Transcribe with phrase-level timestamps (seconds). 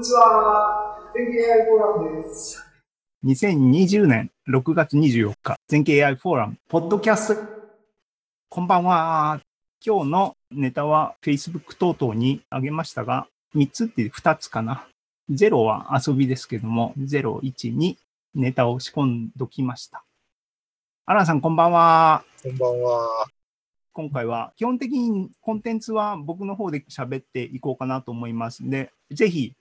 [0.00, 0.96] にちは。
[1.14, 2.64] 全景 AI フォーラムです。
[3.22, 7.42] 2020年6月24日、全景 AI フォーラム、ポッドキャスト。
[8.48, 9.42] こんばんは。
[9.84, 14.86] 今日のネタは Facebook 等々にあげましたが、3つって2つかな。
[15.30, 17.96] 0は遊びですけども、0、1、2
[18.36, 20.02] ネタを仕込んどきました。
[21.04, 22.24] アランさん、こんばんは。
[22.42, 23.26] こんばんは。
[23.92, 28.66] 今回は基本的にコンテンツは僕の方で喋っていこうかなと思います。
[28.66, 29.52] で、ぜひ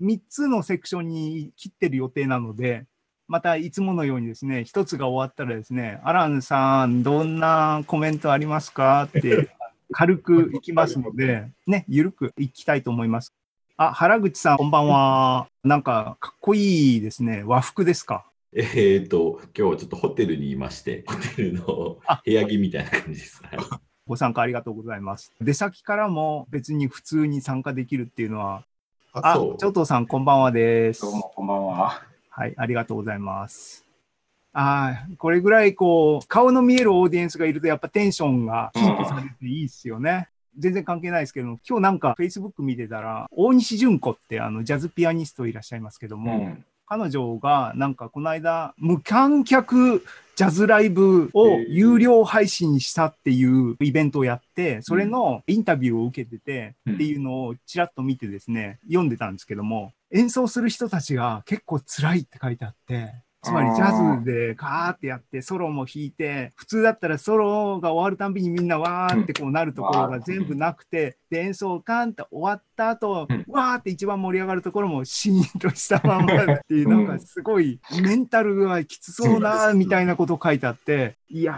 [0.00, 2.86] 3つのセクションに切ってる予定なので、
[3.26, 9.50] またいつものようにですね、1つが終わったらですね、アランさん、どんなコメントありますかって
[9.92, 13.34] 軽くいきますので、ね、ゆるくいきたいと思います。
[13.76, 15.48] あ、原口さん、こんばんは。
[15.62, 17.42] なんか、かっこいいですね。
[17.44, 18.24] 和服ですか？
[18.54, 23.42] えっ、ー、と、今日はちょっとホテルにいまして、ホテルの部屋着みたいな感じです。
[24.06, 25.32] ご参加ありがとうございます。
[25.40, 28.64] 出先からも別に普通に参加できるっていうのは、
[29.12, 31.00] あ、ちょとさん、こんばんはです。
[31.02, 32.02] どうも、こんばんは。
[32.28, 33.86] はい、ありがとうございます。
[34.52, 40.28] ああ、これぐらいこう、顔の見えるオーディエンスがいると、やっぱテンションがキープされていいっすよね。
[40.58, 50.02] 全然関係ないですけど今日なんか Facebook 見てたら、大西純子ってあのジャズピアニストいらっしゃいますけども、うん、彼女がなんかこの間無観客
[50.36, 63.12] ジャズライブを有料配信したっていうイベントをやって、それのインタビューを受けててっていうのをちらっと見てですね、読んでたんですけども、演奏する人たちが結構辛いって書いてあって、
[63.48, 81.54] つまりジャズでカーってやってソロも弾いて普通だったらソロが終わるたんびにみんなわーってこうなるところが全部なくてで演奏カンって終わった後わーって一番盛り上がるところもシーンとしたままっていう なんかすごいメンタルがきつそうなみたいなことを書いてあっていや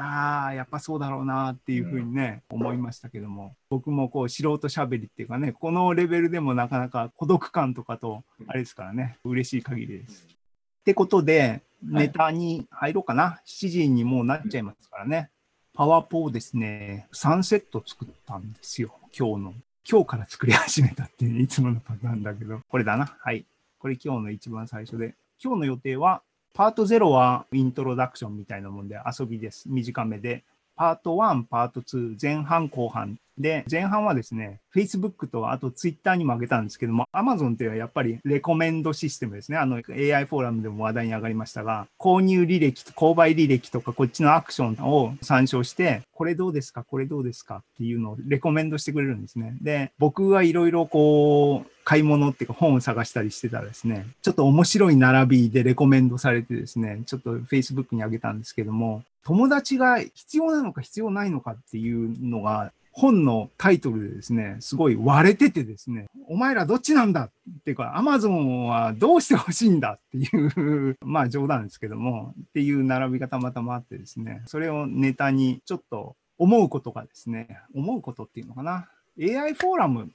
[0.51, 3.57] ーやっぱそうだろうなっていうふうにね思いましたけども。
[3.71, 10.27] 僕もこう素人しゃべりっていうかねこのレベルでもなかなか孤独感とかとあれですからね嬉しい限りです。
[10.81, 13.23] ってことで、ネタに入ろうかな。
[13.23, 15.31] はい、7時にもうなっちゃいますからね。
[15.75, 18.95] パワーポをですね、3セット作ったんですよ。
[19.17, 19.55] 今日の。
[19.91, 22.61] 今日から作り始めたっていう、いつものパターンだけど。
[22.69, 23.17] これだな。
[23.19, 23.47] はい。
[23.79, 25.15] これ今日の一番最初で。
[25.43, 29.69] 今日の予定は、パート0はイントロダクションみたいなもんで遊びです。
[29.69, 30.45] 短めで。
[30.81, 39.59] パート1、パート2、前半後半で、前半はですね、Facebook とあと Twitter にも上げたんですけども、Amazon っていうのはやっぱりレコメンドシステムですね。
[39.59, 49.59] あの AI フォーラムでも話題に上がりましたが、購入履歴、購買履歴とかこっちのアクションを参照して、これどうですかこれどうですかっていうのをレコメンドしてくれるんですね。
[49.61, 67.31] で、僕はいろいろこう、買い物っていうか本を探したりしてたらですね、ちょっと面白い並びでレコメンドされてですね、ちょっと Facebook に上げたんですけども、友達が必要なのか必要ないのかっていうのが本のタイトルでですね、すごい割れててですね、お前らどっちなんだっ
[67.65, 78.89] ていうか、アマゾンはどうしてほしいんだっていう まあ冗談ですけども、っていう並びがたまたまあってですね、それをネタにちょっと思うことがですね、思うことっていうのかな。
[79.19, 80.11] AI フォーラム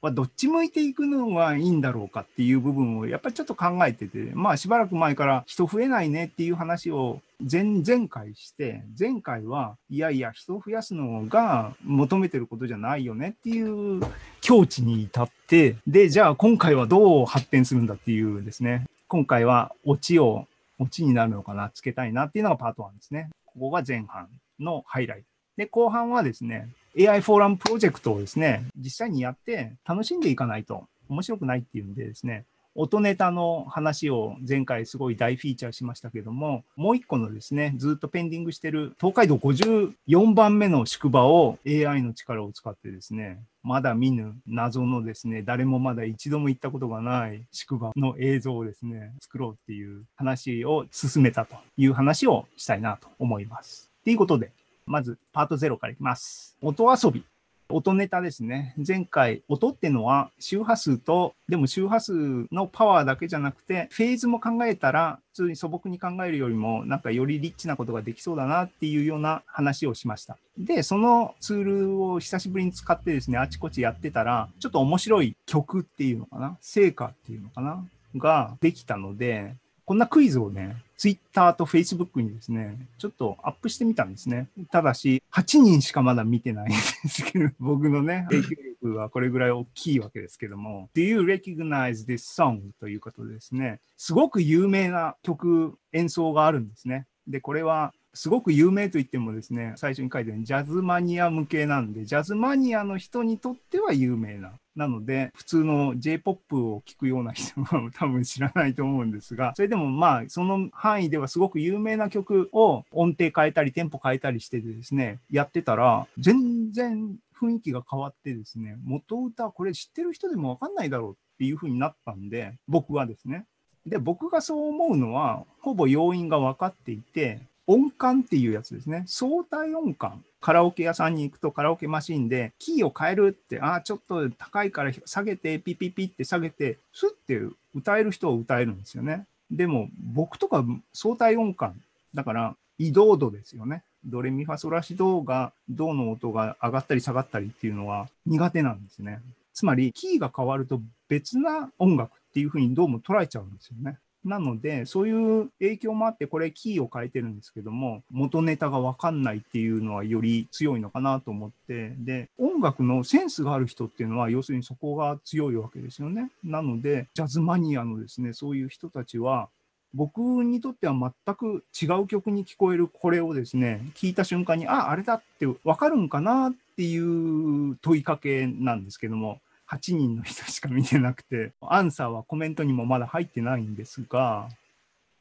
[0.00, 14.00] はどっち向いていくのがいいんだろうかっていう部分をやっぱりちょっと考えてて、まあしばらく前から人増えないねっていう話を前々回して、前回はいやいや人を増やすのが求めてることじゃないよねっていう
[14.40, 20.46] 境地に至って、で、じゃあ今回はどう発展するんだっていうですね、今回はオチを、
[20.78, 23.30] オチになるのかな、つけたいなっていうのがパート1ですね。
[23.46, 24.28] ここが前半
[24.60, 25.24] のハイライト。
[25.56, 32.44] で、後半はですね、AI フォーラムプロジェクトをですね、実際にやって楽しんでいかないと面白くないっていうんでですね、
[32.74, 53.90] 音ネタの話を前回すごい大フィーチャーしましたけども、もう一個のですね、ずっとペンディングしてる東海道54番目の宿場を AI の力を使ってですね、まだ見ぬ謎のですね、誰もまだ一度も行ったことがない宿場の映像をですね、作ろうっていう話を進めたという話をしたいなと思います。
[54.04, 54.50] ということで、
[54.88, 56.56] まずパート0からいきます。
[56.60, 57.24] 音遊び。
[57.70, 58.74] 音ネタですね。
[58.86, 62.12] 前回、音ってのは周波数と、でも周波数
[62.50, 70.38] のパワーだけじゃなくて、フェーズも考えたら、普通に素朴に考えるよりも、なんかよりリッチなことができそうだなっていうような話をしました。
[70.56, 77.84] で、そのツールを久しぶりに使ってですね、あちこちやってたら、ちょっと面白い曲っていうのかな、成果っていうのかな、
[78.16, 79.54] ができたので、
[79.88, 84.50] こんなクイズをね、ツイッターとフェイスブックにですね、ちょっとアップしてみたんですね。
[84.70, 86.76] ただし、8人しかまだ見てないんで
[87.08, 88.48] すけど、 僕のね、影響
[88.82, 92.60] 力はこれぐらい大きいわけですけども、Do you recognize this song?
[92.78, 97.06] ということですね、すごく有名な曲、演奏があるんですね。
[97.26, 123.46] で、これはすごく有名といってもですね、最初に書いたようにジャズマニア向けなんで、ジャズマニアの人にとっては有名ななので、普通の J-POP を聴くような人は 多分知らないと思うんですが、それでもまあ、その範囲ではすごく有名な曲を音程変えたり、テンポ変えたりしてですね、やってたら、全然雰囲気が変わってですね、元歌、これ知ってる人でもわかんないだろうっていう風になったんで、僕はですね。
[123.84, 129.04] で、僕がそう思うのは、ほぼ要因が分かっていて、音感っていうやつですね。
[129.06, 130.24] 相対音感。
[130.40, 137.38] カラオケ屋さんに行くとカラオケマシンでキーを変えるって、ああ、ちょっと高いから下げて、ピピピって下げて、スッて
[137.74, 139.26] 歌える人は歌えるんですよね。
[139.50, 141.78] でも僕とか相対音感。
[142.14, 143.82] だから移動度ですよね。
[144.02, 149.20] ドレミファソラシドが、ドの音が上がったり下がったりっていうのは苦手なんですね。
[149.52, 153.98] つまり、キーが変わると別な音楽っていうふうにどうも捉えちゃうんですよね。
[154.24, 166.30] なので、そういう影響もあって、これキーを変えてるんですけども、元ネタがわかんないっていうのはより強いのかなと思って、で、音楽のセンスがある人っていうのは、要するにそこが強いわけですよね。
[166.44, 169.48] なので、ジャズマニアのですね、そういう人たちは、
[169.94, 184.48] 僕にとっては全く違う曲に聞こえるこれをですね、聞いた瞬間に、あ、ああれだってわかるんかなっていう問いかけなんですけども、8人の人しか見てなくて、アンサーはコメントにもまだ入ってないんですが、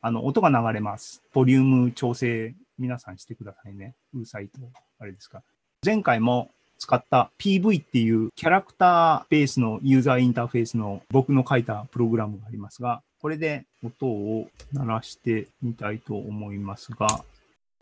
[0.01, 1.21] あの、音が流れます。
[1.33, 3.95] ボリューム調整、皆さんしてくださいね。
[4.13, 4.59] うるさいと、
[4.99, 5.43] あれですか。
[5.83, 17.25] 前回も使った PV っていうキャラクターベースのユーザーインターフェースの僕の書いたプログラムがありますが、これで音を鳴らしてみたいと思いますが、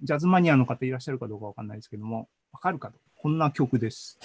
[0.01, 2.95] ジャズマニアの方いらっしゃるかどうかわかんないですけども、わかるかと。
[3.17, 4.17] こんな曲です。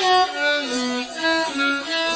[0.00, 2.09] Thank you.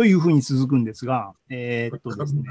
[0.00, 2.42] というふうに続くんですが、えー、っとですね、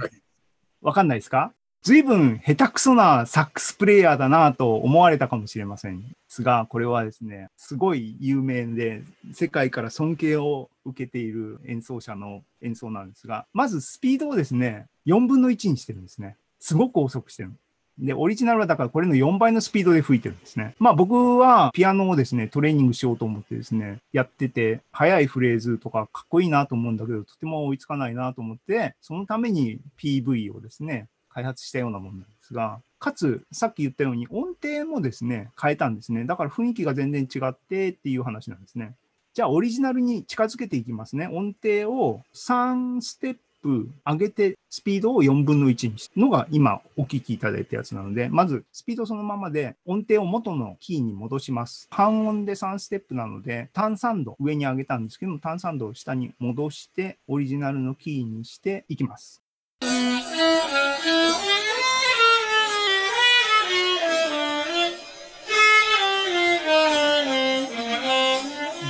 [0.84, 1.52] わかんないですか？
[1.82, 9.02] 随分下手くそなサックスプレイヤーだなと思われたかもしれませんですが、これはですね、すごい有名で、
[9.34, 16.38] 世界から尊敬を受けている演奏者の演奏なんですが、まずスピードをですね、4分の1にしてるんですね。
[16.60, 17.54] すごく遅くしてる。
[18.00, 20.76] で、オリジナルはだからこれの4倍のスピードで吹いてるんですね。
[20.80, 36.26] まあ僕はピアノをですね、トレーニングしようと思ってですね、やってて、速いフレーズとかかっこいいなと思うんだけど、とても追いつかないなと思って、そのために PV をですね、開発したようなものなんですが、かつ、さっき言ったように音程もですね、変えたんですね。
[36.26, 38.96] だから雰囲気が全然違ってっていう話なんですね。
[39.34, 41.28] じゃあ、オリジナルに近づけていきますね。
[41.28, 51.88] 音程を3ステップ上げて、スピードを4分の1にしたのが今お聞きいただいたやつなので、まずスピードそのままで音程を元のキーに戻します。
[51.92, 59.42] 半音で3ステップなので、単3度上に上げたんですけども、単3度を下に戻して、オリジナルのキーにしていきます。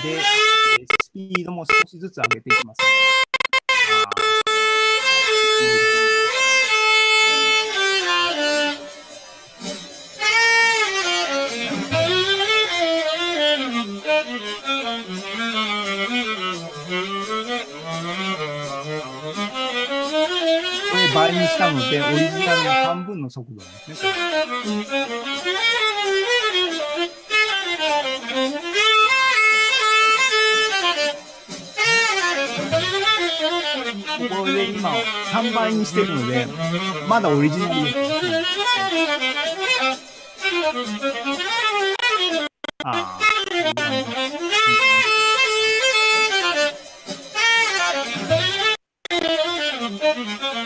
[0.02, 0.18] で、
[1.04, 3.29] スピードも少しずつ上げていきます。
[21.30, 24.10] これ倍にしたので、オリジナルの半分の速度なんですね。
[34.30, 36.48] これで今3倍にしてるので、
[37.08, 37.98] まだオリジナルです。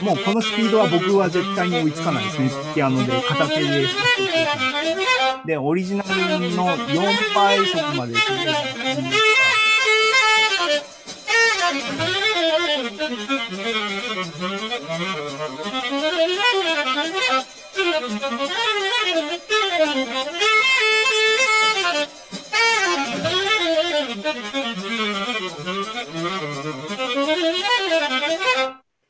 [0.03, 2.51] もうこのスピードは僕は絶対に追いつかないですね。
[2.75, 3.87] ピアノで片手で。
[5.45, 6.09] で、オリジナル
[6.55, 8.13] の4倍速まで。
[8.13, 8.17] っ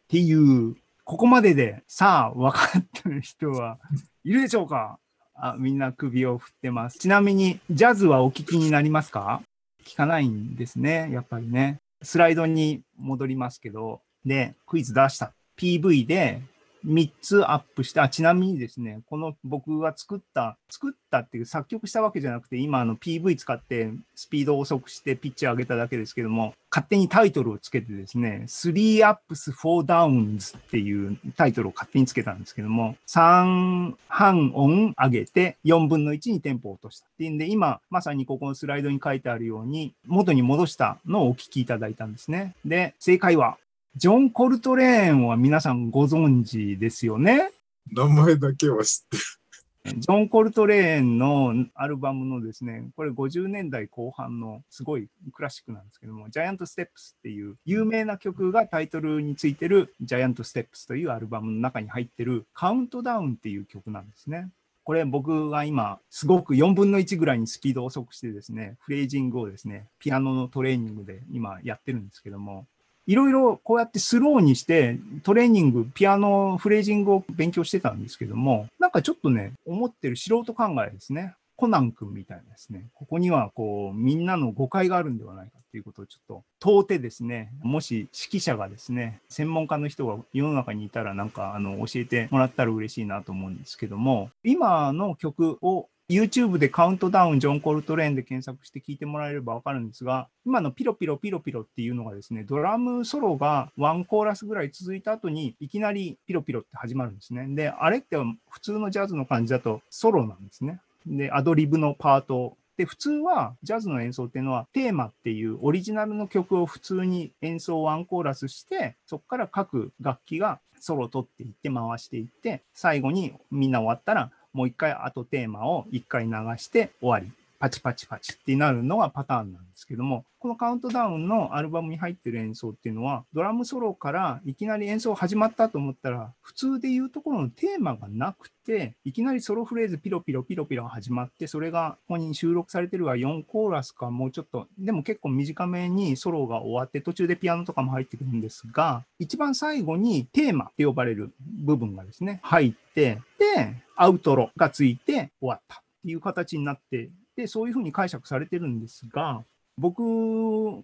[0.10, 3.78] ていうここまでで、さあ、分かってる人は
[4.24, 5.00] いるでしょうか？
[5.36, 7.00] あみんな首を振ってます。
[7.00, 9.42] ちなみに、ジャズはお聞きになりますか？
[9.84, 11.80] 聞かないんですね、やっぱりね。
[12.02, 15.34] スライドに戻りますけど、で、クイズ出した。
[15.58, 16.42] PV で
[16.86, 42.56] 3つアップして、あ、ちなみにですね、この僕が作った、作ったっていう作曲したわけじゃなくて、今あの PV 使ってスピードを遅くしてピッチ上げただけですけども、勝手にタイトルをつけてですね、3 ups, 4 downs っていうタイトルを勝手につけたんですけども、3半音上げて4分の1にテンポを落としたっていうんで、今まさにここのスライドに書いてあるように、元に戻したのをお聞きいただいたんですね。
[42.66, 43.58] で、正解は、
[43.96, 47.52] ジョン・コルトレーンは皆さんご存知ですよね？
[47.92, 50.00] 名前だけは知ってる。
[50.00, 64.50] ジョン・コルトレーンのアルバムのですね、これ50年代後半のすごいクラシックなんですけども、ジャイアント・ステップスっていう有名な曲がタイトルについてるジャイアント・ステップスというアルバムの中に入ってるカウントダウンっていう曲なんですね。
[64.86, 72.66] これ僕が今すごく4分の1ぐらいにスピードを遅くしてですね、フレージングをですね、ピアノのトレーニングで今やってるんですけども、
[73.06, 81.36] いろいろこうやってスローにしてトレーニング、ピアノ、フレージングを勉強してたんですけども、なんかちょっとね、思ってる素人考えですね。
[81.56, 107.48] コナン君みたいですね、ここにはこう、みんなの誤解があるんではないかっていうことをちょっと問うてですね、もし指揮者がですね、専門家の人が世の中にいたらなんかあの教えてもらったら嬉しいなと思うんですけども、今の曲を YouTube でカウントダウン、ジョン・コルトレーンで検索して聞いてもらえればわかるんですが、今のピロピロピロピロっていうのがですね、ドラムソロがワンコーラスぐらい続いた後に、いきなりピロピロって始まるんですね。
[107.56, 108.18] で、あれって
[108.50, 110.82] 普通のジャズの感じだとソロなんですね。
[111.08, 112.58] で、アドリブのパート。
[112.76, 127.32] で、普通はジャズの演奏っていうのはテーマっていうオリジナルの曲を普通に演奏ワンコーラスして、そこから各楽器がソロを取っていって回していって、最後にみんな終わったらもう一回あとテーマを一回流して終わり。
[127.64, 159.44] パチパチパチってなるのがパターンなんですけども、このカウントダウンのアルバムに入ってる演奏っていうのは、ドラムソロからいきなり演奏始まったと思ったら、普通で言うところのテーマがなくて、いきなりソロフレーズピロピロピロピロ始まって、それがここに収録されてるが4コーラスかもうちょっと、でも結構短めにソロが終わって、途中でピアノとかも入ってくるんですが、一番最後にテーマって呼ばれる部分がですね、入って、で、アウトロがついて終わったっていう形になって、で、そういうふうに解釈されてるんですが、
[159.78, 160.04] 僕、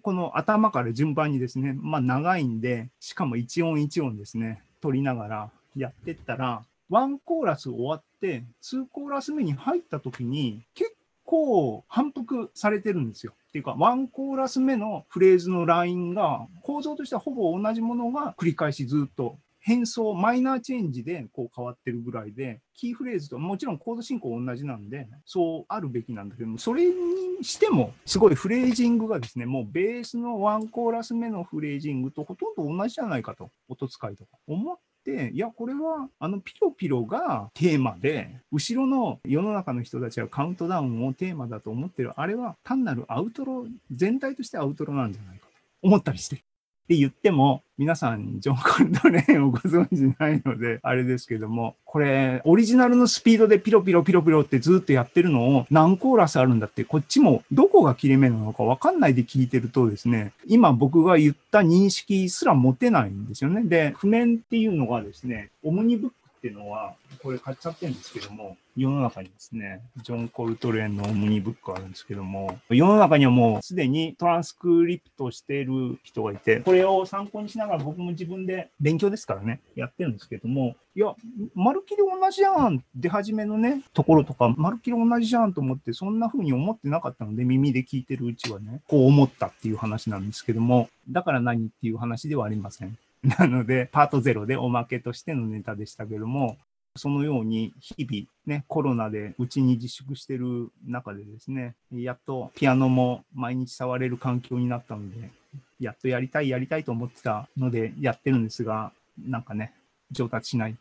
[0.12, 10.92] の頭から順番にですね、まあ長いんで、しかも一音一音ですね、取りながらやってったら、ワンコーラス終わって、ツーコーラス目に入った時に、結
[11.24, 13.32] 構反復されてるんですよ。
[13.48, 26.94] っていうか、ワンコーラス目のフレーズのラインが、構造としてはほぼ同じものが繰り返しずっと変奏、マイナーチェンジでこう変わってるぐらいで、キーフレーズともちろんコード進行同じなんで、そうあるべきなんだけども、それに
[27.42, 45.52] しても、すごいフレージングがですね、もうベースのワンコーラス目のフレージングとほとんど同じじゃないかと、音使いとか思って、いや、これはあのピロピロがテーマで、後ろの世の中の人たちがカウントダウンをテーマだと思ってる、あれは単なるアウトロ、全体としてアウトロなんじゃないかと
[45.82, 46.42] 思ったりして。
[46.90, 63.62] って言っても、皆さん、ジョン・コルトレーンをご存知ないので、あれですけども、これ、オリジナルのスピードでピロピロピロピロってずっとやってるのを何コーラスあるんだって、こっちもどこが切れ目なのかわかんないで聞いてるとですね、今僕が言った認識すら持てないんですよね。
[63.62, 81.14] で、譜面っていうのがですね、オムニブッっていうのは、これ買っちゃってるんですけども、世の中にですね、ジョン・コルトレーンのオムニブックがあるんですけども、世の中にはもうすでにトランスクリプトしている人がいて、これを参考にしながら僕も自分で勉強ですからね、やってるんですけども、いや、
[81.54, 92.96] まるっきり同じじゃん出始めのね、ところとか、まるっきり同じじゃんと思って、そんな風に思ってなかったので、耳で聞いてるうちはね、こう思ったっていう話なんですけども、だから何っていう話ではありません。
[93.38, 96.56] なので、パートゼロでおまけとしてのネタでしたけども、
[96.96, 105.30] そのように日々ね、コロナでうちに自粛してる中でですね、やっとピアノも毎日触れる環境になったので、
[105.78, 109.72] やっとやりたいやりたいと思ってたのでやってるんですが、なんかね、
[110.10, 110.72] 上達しない。
[110.72, 110.76] っ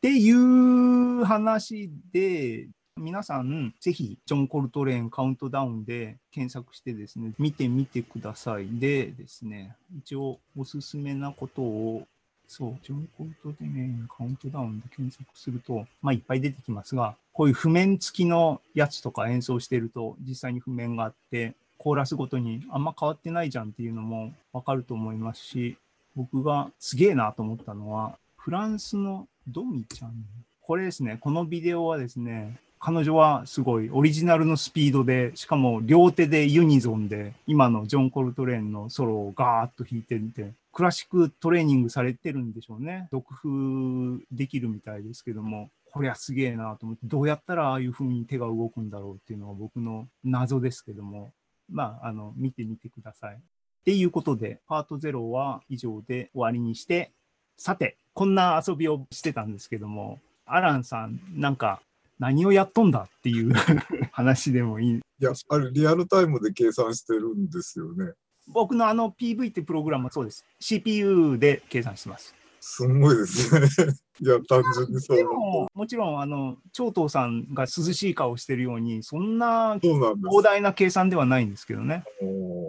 [0.00, 8.68] ていう話で、皆さん、ぜひ、ジョン・コルトレーンカウントダウンで検索してですね、見てみてください。
[8.78, 12.06] でですね、一応おすすめなことを
[12.46, 25.76] そう、ジョン・コルトレーンカウントダウンで検索すると、まあいっぱい出てきますが、こういう譜面付きのやつとか演奏してると、実際に譜面があって、コーラスごとにあんま変わってないじゃんっていうのもわかると思いますし、
[26.14, 30.12] 僕がすげえなと思ったのは、フランスのドミちゃん。
[30.60, 43.08] これですね、このビデオはですね、彼女はすごいオリジナルのスピードで、しかも両手でユニゾンで、今のジョン・コルトレーンのソロをガーッと弾いてみて、クラシックトレーニングされてるんでしょうね。
[43.10, 51.32] 読風できるみたいですけども、こりゃすげえなと思って、どうやったらああいう風に手が動くんだろうっていうのが僕の謎ですけども、
[51.70, 53.36] まあ、あの、見てみてください。
[53.36, 53.38] っ
[53.86, 57.12] ていうことで、パート0は以上で終わりにして、
[57.56, 61.80] さて、こんな遊びをしてたんですけども、アランさん、なんか、
[62.18, 63.52] 何をやっとんだっていう
[64.12, 64.94] 話でもいい。
[64.94, 68.12] いや、あれ、リアルタイムで計算してるんですよね。
[68.46, 70.44] 僕のあの PV ってプログラムはそうです。
[70.60, 72.34] CPU で計算してます。
[72.60, 73.68] すごいですね。
[74.20, 82.04] いや、単純にそうも、もちろん、あの、長藤さんが涼しい顔してるように、そんな膨大な計算ではないんですけどね。
[82.22, 82.63] おー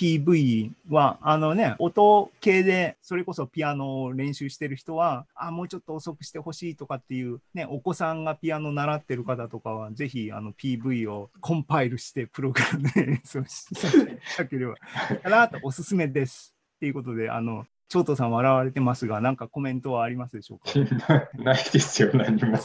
[0.00, 13.66] PV は、あのね、音系で、それこそピアノを練習してる人は、あ、もうちょっと遅くしてほしいとかっていう、ね、お子さんがピアノ習ってる方とかは、ぜひ、あの、PV をコンパイルして、プログラムで演奏し
[14.38, 14.76] だければ、
[15.22, 16.54] かなとおすすめです。
[16.76, 21.28] っていうことで、あの、長藤さん笑われてますが、なんかコメントはありますでしょうか？
[21.34, 22.58] ないですよ、何も。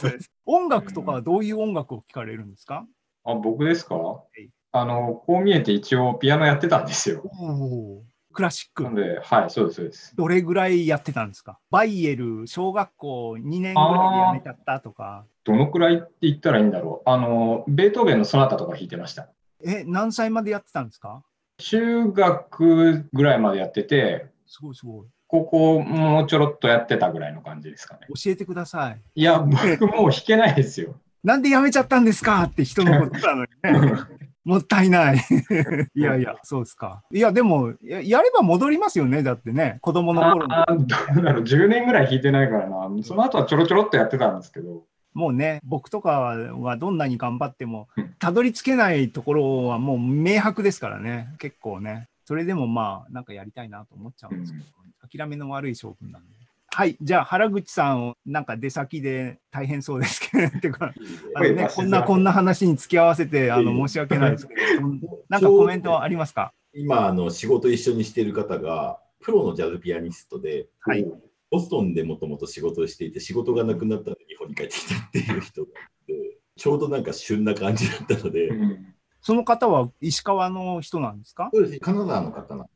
[0.46, 2.86] 音楽とかはどういう音楽を聴かれるんですか？
[3.24, 3.94] あ、僕ですか？
[4.38, 4.48] い
[4.80, 7.22] あの、こう見えて一応ピアノやってたんですよ。
[7.24, 8.02] お
[8.32, 8.82] クラシック。
[8.84, 10.14] なんで、はい、そうです、そうです。
[10.16, 11.58] どれぐらいやってたんですか？
[11.70, 15.24] バイエル、小学校2年ぐらいでやめちゃったとか。
[15.44, 17.08] どのくらいって言ったらいいんだろう。
[17.10, 19.28] あの、ベートーベンのソナタとか弾いてました。
[19.64, 21.22] え、何歳までやってたんですか？
[21.58, 25.06] 中学ぐらいまでやってて、すごいすごい。
[25.28, 28.00] 高校もうちょろっとやってたぐらいの感じですかね。
[28.22, 29.00] 教えてください。
[29.14, 31.00] いや、僕もう弾けないですよ。
[31.24, 32.42] なんでやめちゃったんですか？
[32.42, 34.02] って人のことなのにね。
[34.46, 35.16] もったいない。
[35.96, 37.02] いやいや、そうですか。
[37.10, 39.24] いや、でもや、やれば戻りますよね。
[39.24, 40.54] だってね、子供の頃に。
[40.54, 42.88] あーどうだろう、10年ぐらい弾いてないからな。
[43.02, 44.84] その後はちょろちょろっとやってたんですけど。
[45.14, 52.08] もうね、僕とかはどんなに頑張ってもうん、たどり着けないところはもう明白ですからね、結構ね。
[52.24, 54.64] それでもまあ、なんかやりたいなと思っちゃうんですけど、
[55.08, 56.45] 諦めの悪い性分なんで。
[56.76, 60.92] はい、じゃあ原口さんをなんか出先で大変そうですけど、 てか
[61.34, 64.82] あのね、こんなこんな話に付き合わせてあの申し訳ないですけど、
[65.30, 66.52] なんかコメントはありますか？
[66.74, 71.06] 今あの仕事一緒にしている方がプロのジャズピアニストで、はい。
[71.50, 78.94] ボストンでもともと仕事をしていて仕事がなくなったので日本に帰ってきたっていう人がいてちょうどなんか旬な感じだったので、うん。
[79.22, 81.48] その方は石川の人なんですか？
[81.54, 81.80] そうです。
[81.80, 82.72] カナダの方なんで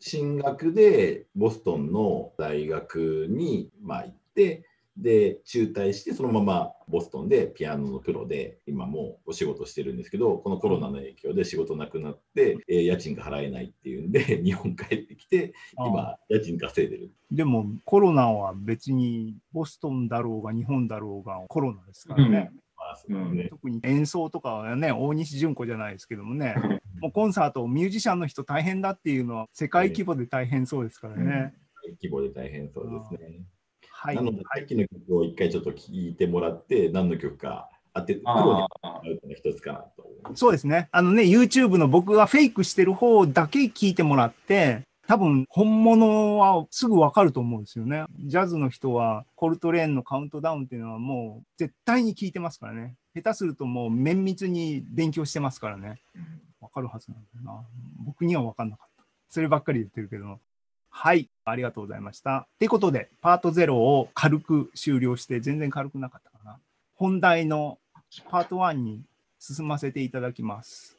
[0.00, 4.64] 進学でボストンの大学にまあ行って
[4.98, 17.12] で中退してそのままボストンでピアノのプロで今もお仕事してるんですけどこのコロナの影響で仕事なくなって、えー家賃が払えないっていうんで 日本帰ってきて今家賃稼いでる。
[17.30, 22.50] でもコロナは別にボストンだろうが日本だろうがコロナですからね。
[22.78, 26.54] まあそうですね特に演奏とかはね、大西純子じゃないですけどもね、
[27.00, 31.54] もうコンサート、ミュージシャンの人大変だっていうのは世界規模で大変そうですからね。
[32.02, 33.42] 規模で大変そうですね。
[33.90, 34.16] はい。
[34.16, 38.68] なので、さっきの曲を一回ちょっと聞いてもらって、何の曲か当て、プロ
[39.24, 40.06] に一つかなと。
[40.34, 40.88] そうですね。
[40.92, 48.04] あのね、YouTube の僕がフェイクしてる方だけ聞いてもらって、多分本物はすぐわかると思うんですよね。
[48.26, 52.94] ジャズの人はコルトレーンのカウントダウンっていうのはもう絶対に聞いてますからね。
[53.14, 56.02] 下手するともう綿密に勉強してますからね。
[56.60, 57.64] わかるはずなんだよな。
[58.04, 59.04] 僕にはわかんなかった。
[59.30, 60.40] そればっかり言ってるけど。
[60.90, 61.30] はい。
[61.46, 62.46] ありがとうございました。
[62.58, 66.58] ということで、パート0を軽く終了して、全然軽くなかったかな。
[66.96, 67.78] 本題の
[68.28, 69.00] パート1に
[69.38, 70.97] 進ませていただきます。